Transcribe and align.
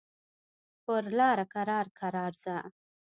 پر 0.83 1.03
لاره 1.17 1.45
کرار 1.53 1.85
کرار 1.99 2.31
ځه. 2.43 2.57